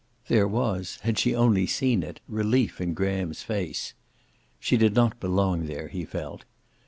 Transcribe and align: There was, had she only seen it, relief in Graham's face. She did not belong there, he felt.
There 0.29 0.47
was, 0.47 0.97
had 1.01 1.19
she 1.19 1.35
only 1.35 1.67
seen 1.67 2.01
it, 2.01 2.21
relief 2.27 2.81
in 2.81 2.95
Graham's 2.95 3.43
face. 3.43 3.93
She 4.59 4.75
did 4.75 4.95
not 4.95 5.19
belong 5.19 5.67
there, 5.67 5.89
he 5.89 6.05
felt. 6.05 6.43